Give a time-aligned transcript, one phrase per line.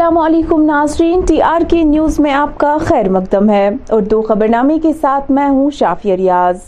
[0.00, 4.78] السلام علیکم ناظرین، ٹی آر کے نیوز میں آپ کا خیر مقدم ہے۔ اردو خبرنامے
[4.78, 6.58] کے ساتھ میں ہوں شافیہ ریاض۔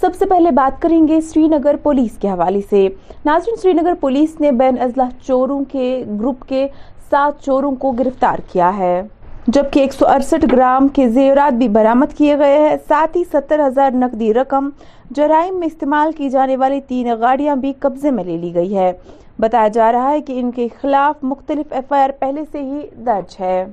[0.00, 2.88] سب سے پہلے بات کریں گے سری نگر پولیس کے حوالے سے۔
[3.24, 6.68] ناظرین سری نگر پولیس نے بین اضلاع چوروں کے گروپ کے
[7.10, 9.02] سات چوروں کو گرفتار کیا ہے۔
[9.46, 13.66] جبکہ ایک سو اڑسٹھ گرام کے زیورات بھی برامت کیے گئے ہیں، ساتھ ہی ستر
[13.66, 14.68] ہزار نقدی رقم
[15.10, 18.92] جرائم میں استعمال کی جانے والی تین گاڑیاں بھی قبضے میں لے لی گئی ہے۔
[19.38, 22.80] بتایا جا رہا ہے کہ ان کے خلاف مختلف ایف آئی آر پہلے سے ہی
[23.06, 23.64] درج ہے۔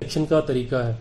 [0.00, 0.92] ایکشن کا طریقہ ہے۔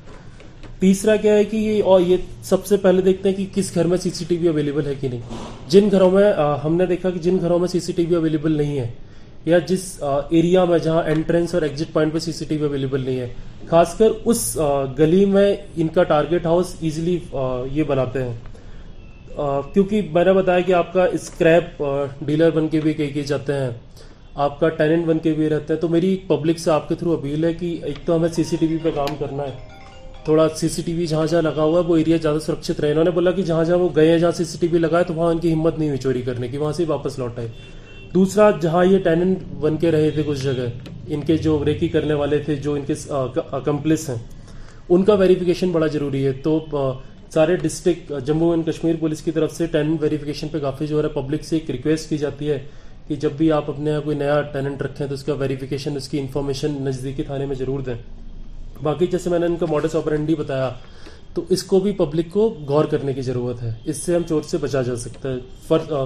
[0.79, 3.87] تیسرا کیا ہے کہ یہ اور یہ سب سے پہلے دیکھتے ہیں کہ کس گھر
[3.87, 5.21] میں سی سی ٹی وی اویلیبل ہے کہ نہیں۔
[5.67, 6.31] جن گھروں میں
[6.63, 8.87] ہم نے دیکھا کہ جن گھروں میں سی سی ٹی وی اویلیبل نہیں ہے،
[9.45, 13.01] یا جس ایریا میں جہاں انٹرنس اور ایگزٹ پوائنٹ پہ سی سی ٹی وی اویلیبل
[13.01, 13.33] نہیں ہے،
[13.69, 14.57] خاص کر اس
[14.99, 17.17] گلی میں ان کا ٹارگیٹ ہاؤس ایزیلی
[17.71, 18.33] یہ بناتے ہیں۔
[19.73, 21.83] کیونکہ میں نے بتایا کہ آپ کا اسکریپ
[22.25, 23.69] ڈیلر بن کے بھی کئی جاتے ہیں،
[24.35, 27.13] آپ کا ٹیننٹ بن کے بھی رہتے ہیں، تو میری پبلک سے آپ کے تھرو
[27.13, 29.71] اپیل ہے کہ ایک تو ہمیں سی سی ٹی وی پہ کام کرنا ہے۔
[30.25, 32.91] تھوڑا سی سی ٹی وی جہاں جہاں لگا ہوا ہے، وہ ایریا زیادہ سرکشت رہے۔
[32.91, 34.99] انہوں نے بولا کہ جہاں جہاں وہ گئے ہیں، جہاں سی سی ٹی وی لگا
[34.99, 37.39] ہے، تو وہاں ان کی ہمت نہیں ہوئی چوری کرنے کی، وہاں سے واپس لوٹ
[37.39, 37.47] آئے۔
[38.13, 40.67] دوسرا، جہاں یہ ٹیننٹ بن کے رہے تھے کچھ جگہ،
[41.07, 42.93] ان کے جو ریکی کرنے والے تھے، جو ان کے
[43.51, 44.17] اکمپلس ہیں،
[44.89, 46.59] ان کا ویریفیکیشن بڑا ضروری ہے۔ تو
[47.33, 51.07] سارے district Jammu and Kashmir police کی طرف سے ٹیننٹ ویریفیکیشن پہ کافی جو ہے۔
[51.07, 52.65] پبلک سے ایک ریکویسٹ کی جاتی ہے
[53.07, 56.19] کہ جب بھی آپ اپنے کوئی نیا ٹیننٹ رکھیں تو اس کا ویریفیکیشن اس کی
[56.19, 57.93] انفارمیشن نزدیکی تھانے میں ضرور دیں۔
[58.83, 60.69] باقی جیسے میں نے ان کا ماڈس آپرینڈی بتایا،
[61.33, 64.41] تو اس کو بھی پبلک کو غور کرنے کی ضرورت ہے۔ اس سے ہم چور
[64.41, 65.37] سے بچا جا سکتا ہے۔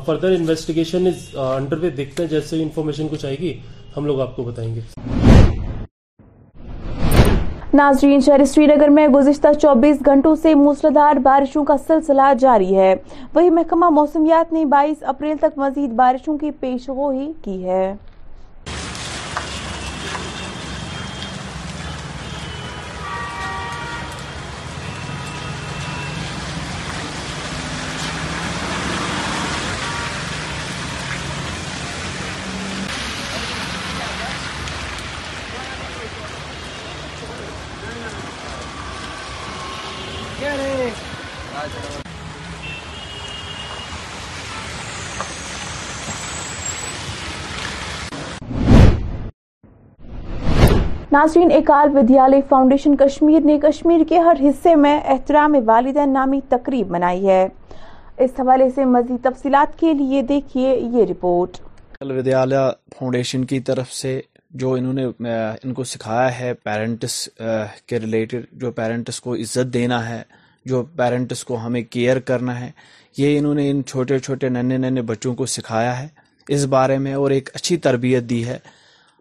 [0.06, 3.58] Further investigation is under way دیکھتے ہیں۔ جیسے انفارمیشن کچھ آئے گی،
[3.98, 4.82] ہم لوگ آپ کو بتائیں گے۔
[7.78, 12.96] ناظرین، شہر سری نگر میں گزشتہ چوبیس گھنٹوں سے موسلادھار بارشوں کا سلسلہ جاری ہے۔
[13.34, 17.96] وہی محکمہ موسمیات نے بائیس اپریل تک مزید بارشوں کی پیشگوئی کی ہے۔
[51.12, 56.92] ناظرین اکال ودیالیہ فاؤنڈیشن کشمیر نے کشمیر کے ہر حصے میں احترام والدین نامی تقریب
[56.92, 57.48] منائی ہے۔
[58.18, 61.58] اس حوالے سے مزید تفصیلات کے لیے دیکھیے یہ رپورٹ۔
[62.02, 64.20] ودیالیہ فاؤنڈیشن کی طرف سے
[64.52, 65.06] جو انہوں نے
[65.64, 67.30] ان کو سکھایا ہے پیرنٹس
[67.88, 70.22] کے ریلیٹڈ، جو پیرنٹس کو عزت دینا ہے
[70.68, 72.72] جو پیرنٹس کو ہمیں کیئر کرنا ہے،
[73.18, 76.08] یہ انہوں نے ان چھوٹے چھوٹے ننے ننے بچوں کو سکھایا ہے۔
[76.48, 78.58] اس بارے میں اور ایک اچھی تربیت دی ہے۔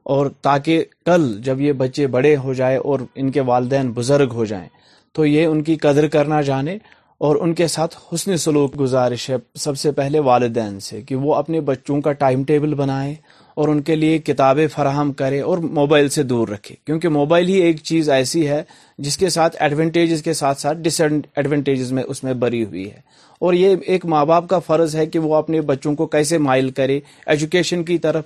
[0.03, 4.45] اور تاکہ کل جب یہ بچے بڑے ہو جائے اور ان کے والدین بزرگ ہو
[4.45, 4.69] جائیں،
[5.13, 6.79] تو یہ ان کی قدر کرنا جانے
[7.19, 11.35] اور ان کے ساتھ حسن سلوک گزارش ہے سب سے پہلے والدین سے کہ وہ
[11.35, 13.15] اپنے بچوں کا ٹائم ٹیبل بنائیں
[13.55, 17.55] اور ان کے لیے کتابیں فراہم کرے اور موبائل سے دور رکھے، کیونکہ موبائل ہی
[17.55, 18.63] ایک چیز ایسی ہے
[18.99, 23.01] جس کے ساتھ ایڈوانٹیجز کے ساتھ ساتھ ڈس ایڈوانٹیجز میں اس میں بری ہوئی ہے۔
[23.41, 26.71] اور یہ ایک ماں باپ کا فرض ہے کہ وہ اپنے بچوں کو کیسے مائل
[26.71, 28.25] کرے ایجوکیشن کی طرف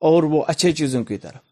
[0.00, 1.49] اور وہ اچھے چیزوں کی طرف۔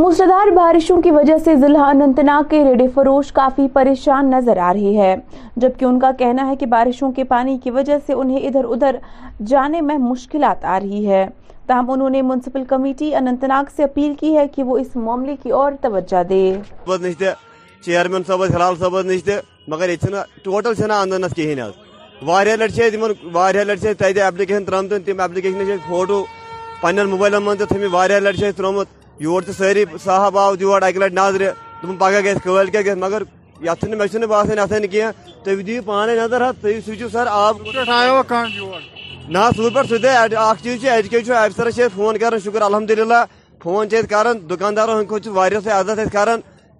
[0.00, 4.72] موسلادھار بارشوں کی وجہ سے ضلع اننت ناگ کے ریڈی فروش کافی پریشان نظر آ
[4.72, 5.14] رہی ہے۔
[5.56, 8.96] جبکہ ان کا کہنا ہے کہ بارشوں کے پانی کی وجہ سے انہیں ادھر ادھر
[9.46, 11.24] جانے میں مشکلات آ رہی ہے۔
[11.66, 15.34] تاہم انہوں نے میونسپل کمیٹی اننت ناگ سے اپیل کی ہے کہ وہ اس معاملے
[15.42, 16.44] کی اور توجہ دے۔
[17.84, 19.28] چیئرمین صاحب ہلال صاحب نش
[19.68, 19.94] مگر
[20.44, 21.60] ٹوٹل اندنس کہین
[22.22, 26.22] واریاہ لٹہ تمن واریاہ لٹہ تتہ ایپلکیشن ترامت تم ایپلکیشن فوٹو
[26.80, 31.42] پن موبائلن من تھی واریاہ لٹہ ترومت یور ساری صاحب آو یور اکہ لٹ نظر
[31.82, 33.22] دن پگہ گھس کل کیا گھس مگر
[33.60, 35.00] یت مے باسان اتن کی
[35.44, 37.58] تھی دیو پانے نظر حد تھی سوچو سر آب
[39.28, 43.24] نا سور پہ سہ اخ چیز ایجوکیشن افسرس فون کر شکر الحمد للہ
[43.60, 45.28] فون کر دکانداروں ہند کھت
[45.64, 46.28] سا عزت کر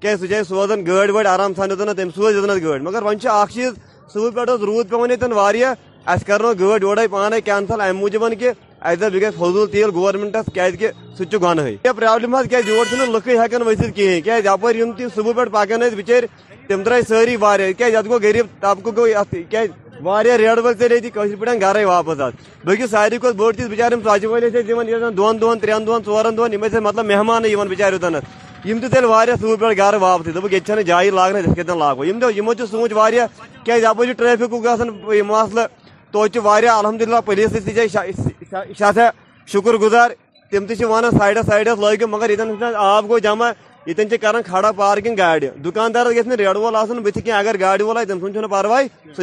[0.03, 3.51] کہ سہ سوزان گاڑی وڑ آرام سان دن تم سوز دن گاڑی مگر ون اخ
[3.51, 3.73] چیز
[4.13, 5.33] سور پہ رود پیوان یتن
[6.07, 8.51] اس کرنو گاڑی یورے پانے کینسل ام موجود کہ
[8.83, 10.87] اہس دہ گھس فضول تیل گورمنٹس کی
[11.19, 15.33] سہ گنہ یہ پرابلم حد کیا یور لکے ہکان ورتھ کہین کی یپر تہ صبح
[15.35, 16.25] پہ پکان بچر
[16.69, 19.07] تم درائے ساری واریاہ کی گو غریب طبقہ گو
[19.51, 19.67] کی
[20.01, 22.33] واریاہ ریڑ ول ژے تی پہ گھر واپس آج
[22.65, 26.57] بلکہ ساری کھت بڑ چیز بچار ژتجی ول دن دون دون ترین دون ژورن دون
[26.57, 31.57] مطلب مہمان بچار اوتنس یم تیل واریاہ پہ گھر واپس دپ یہ جائیں لاگنا اس
[31.57, 33.27] کتنے لاگو یم یمو تہ سوچ واریاہ
[33.65, 35.67] کی یپر ٹریفک گھن مسلہ
[36.15, 39.11] توتہ الحمد للہ پولیس تہ شاہ
[39.49, 40.11] شکر گزار
[40.53, 40.75] تم تہ
[41.19, 43.51] سائڈس سائڈس لگو مگر یتن آب گو جمع۔
[43.87, 47.97] یتن کران کھڑا پارکنگ گاڑی دکاندار گھس ریڈ وول آن بتھ کی اگر گاڑی وول
[47.97, 48.87] آئی تم سن پرواے۔
[49.17, 49.23] سہ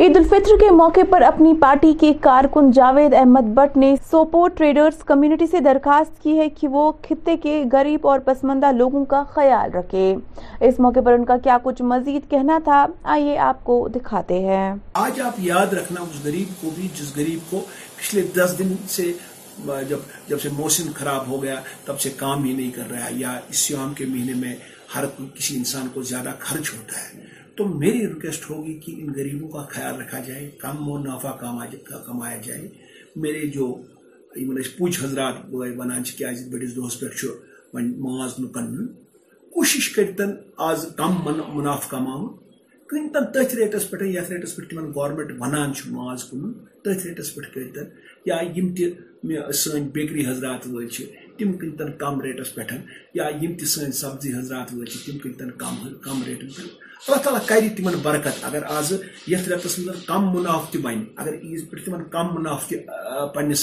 [0.00, 5.02] عید الفطر کے موقع پر اپنی پارٹی کے کارکن جاوید احمد بٹ نے سوپور ٹریڈرز
[5.04, 9.70] کمیونٹی سے درخواست کی ہے کہ وہ خطے کے غریب اور پسماندہ لوگوں کا خیال
[9.70, 10.14] رکھے۔
[10.60, 14.74] اس موقع پر ان کا کیا کچھ مزید کہنا تھا، آئیے آپ کو دکھاتے ہیں۔
[14.92, 17.60] آج آپ یاد رکھنا اس غریب کو بھی، جس غریب کو
[17.96, 19.12] پچھلے دس دن سے
[19.88, 19.98] جب
[20.28, 23.56] جب سے موسم خراب ہو گیا، تب سے کام ہی نہیں کر رہا یا اس
[23.56, 24.54] سیام کے مہینے میں
[24.96, 25.04] ہر
[25.34, 27.28] کسی انسان کو زیادہ خرچ ہوتا ہے۔
[27.60, 31.32] تو میری ریکویسٹ ہوگی کہ ان غریبوں کا خیال رکھا جائے، کم منافع
[32.06, 32.68] کمایا جائے۔
[33.16, 33.66] میرے جو
[34.78, 38.86] پوچھ حضرات ونان کیازِ بڑس دہس پہ ماز نکن
[39.52, 41.14] کوشش کرتن آز کم
[41.54, 42.28] منافع کماؤن
[42.88, 46.52] کن تن تھی ریٹس پہ یت ریٹس پہ تمہیں گورمنٹ ونان ماز کن
[46.84, 47.88] تھی ریٹس پہ کرتن
[48.26, 50.88] یا یم تہ سن بیکری حضرات ول
[51.38, 52.62] تم کن کم ریٹس پہ
[53.14, 57.46] یا یم تہ سن سبزی حضرات ول تم کن کم کم ریٹن پہ اللہ تعالیٰ
[57.46, 58.92] کر تمن برکت۔ اگر آز
[59.26, 63.62] یت رتس مز کم منافع تہ بن اگر عیز پہ تمن کم منافع تہ پنس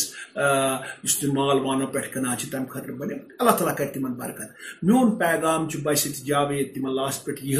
[1.04, 5.68] اس مال وانو پہ کنان تم خاطر بنے اللہ تعالیٰ کر تمن برکت۔ میون پیغام
[5.84, 7.60] بس جاوید، تمن لاسٹ پہ یہ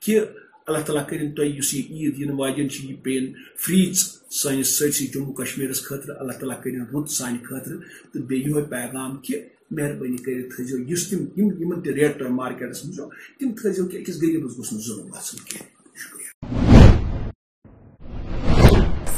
[0.00, 0.20] کہ
[0.68, 3.32] اللہ تعالیٰ کرن تہ اس عید ین واجن یہ پین
[3.66, 4.00] فریز
[4.40, 7.76] سانس سرسی جموں کشمیر خاطر اللہ تعالیٰ کرن رت سان خاطر
[8.12, 12.84] تو بیٚیہِ یِہوے پیغام کہ مہربانی کرت تھو اس تم یمن تہ ریٹ تہ مارکیٹس
[12.84, 13.00] مز
[13.40, 15.58] تم تھو کہ اکس غریبس گوس ظلم گھن کی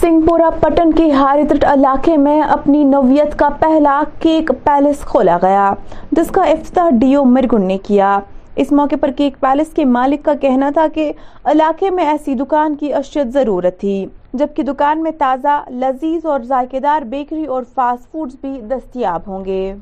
[0.00, 5.73] سنگھ پورہ پٹن کے ہاریترٹ علاقے میں اپنی نوعیت کا پہلا کیک پیلس کھولا گیا،
[6.12, 8.19] جس کا افتتاح ڈیو مرگن نے کیا۔
[8.60, 11.12] اس موقع پر کیک پیلس کے مالک کا کہنا تھا کہ
[11.50, 16.80] علاقے میں ایسی دکان کی اشد ضرورت تھی، جبکہ دکان میں تازہ لذیذ اور ذائقے
[16.80, 19.74] دار بیکری اور فاسٹ فوڈز بھی دستیاب ہوں گے۔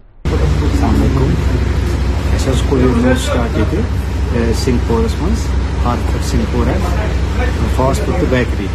[7.76, 8.66] فاسٹ فوڈ تہٕ بیکری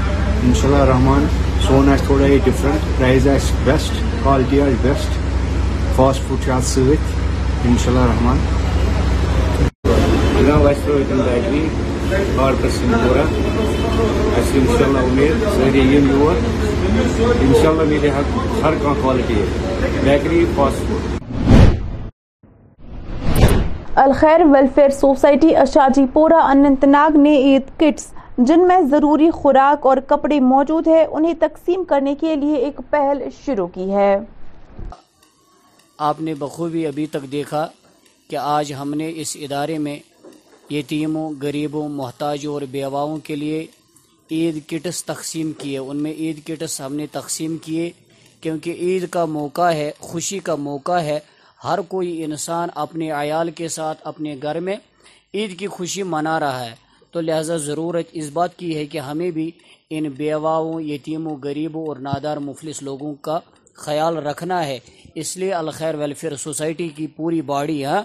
[0.44, 1.26] اِنشاء اللہ رحمان،
[1.68, 6.66] سون آسہِ تھوڑا یہِ ڈِفرَنٹ پرٛایز آسہِ بیسٹ کالٹی آسہِ بیسٹ فاسٹ فوڈ چھُ اَتھ
[6.66, 8.38] سۭتۍ اِنشاء اللہ رحمان۔
[10.44, 11.68] جناب اَسہِ ترٛٲو ییٚتٮ۪ن بیکری
[12.38, 13.20] ہارفٹ سِنگپورہ
[14.38, 16.36] اَسہِ اِنشاء اللہ اُمید سٲری یِن یور
[17.42, 18.10] اِنشاء اللہ میلہِ
[18.64, 19.42] ہر کانٛہہ quality
[20.04, 21.22] bakery fast food
[23.96, 25.56] Alkhair welfare society
[26.14, 26.42] Ashajipora
[26.84, 32.16] Anantnag نے عید کٹس جن میں ضروری خوراک اور کپڑے موجود ہے انہیں تقسیم کرنے
[32.16, 34.18] کے لیے ایک پہل شروع کی ہے۔
[35.98, 37.68] آپ نے بخوبی ابھی تک دیکھا
[38.30, 39.96] کہ آج ہم نے اس ادارے میں
[40.74, 43.66] یتیموں، غریبوں، محتاجوں اور بیواؤں کے لیے
[44.32, 47.92] عید کٹس تقسیم کیے۔ ان میں عید کٹس ہم نے تقسیم کیے
[48.42, 51.20] کیونکہ عید کا موقع ہے، خوشی کا موقع ہے۔
[51.64, 54.76] ہر کوئی انسان اپنے عیال کے ساتھ اپنے گھر میں
[55.34, 56.76] عید کی خوشی منا رہا ہے۔
[57.12, 59.52] تو لہذا ضرورت اس بات کی ہے کہ ہمیں بھی
[59.90, 63.40] ان بیواؤں، یتیموں، غریبوں اور نادار مفلس لوگوں کا
[63.74, 64.80] خیال رکھنا ہے۔
[65.16, 68.00] اس لیے الخیر ویلفیئر سوسائٹی کی پوری باڑی ہے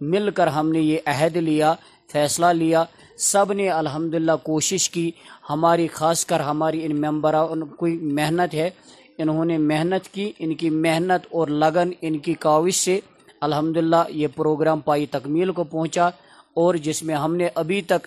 [0.00, 1.74] مل کر ہم نے یہ عہد لیا
[2.12, 2.84] فیصلہ لیا۔
[3.18, 5.10] سب نے الحمدللہ کوشش کی۔
[5.50, 8.70] ہماری خاص کر ہماری ان ممبران کوئی محنت ہے،
[9.18, 13.00] انہوں نے محنت کی۔ ان کی محنت اور لگن، ان کی کاوش سے
[13.40, 16.08] الحمدللہ یہ پروگرام پائی تکمیل کو پہنچا۔
[16.54, 18.06] اور جس میں ہم نے ابھی تک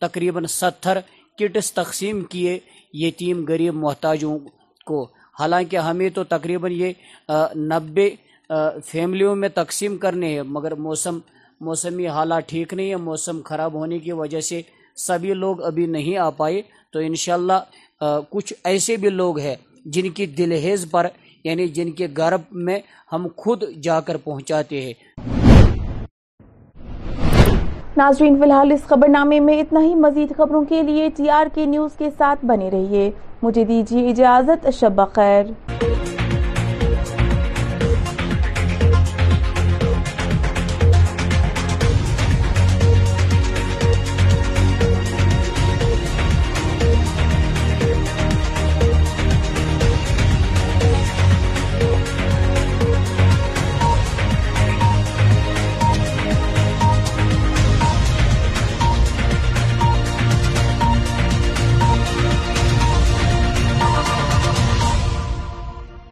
[0.00, 0.98] تقریباً ستر
[1.38, 2.58] کٹس تقسیم کیے۔
[2.92, 4.38] یتیم غریب محتاجوں
[4.86, 5.02] کو،
[5.40, 6.92] حالانکہ ہمیں تو تقریباً یہ
[7.56, 8.10] نبے
[8.84, 11.18] فیملیوں میں تقسیم کرنے ہیں، مگر موسم
[11.62, 14.60] موسمی حالات ٹھیک نہیں ہے موسم خراب ہونے کی وجہ سے
[14.96, 17.58] سبھی لوگ ابھی نہیں آ پائے۔ تو انشاءاللہ
[18.30, 19.54] کچھ ایسے بھی لوگ ہیں
[19.84, 21.06] جن کی دلہیز پر
[21.44, 22.78] یعنی جن کے گرب میں
[23.12, 24.92] ہم خود جا کر پہنچاتے ہیں۔
[27.96, 31.46] ناظرین، فی الحال اس خبر نامے میں اتنا ہی۔ مزید خبروں کے لیے ٹی آر
[31.54, 33.10] کے نیوز کے ساتھ بنے رہیے۔
[33.42, 35.44] مجھے دیجیے اجازت، شب خیر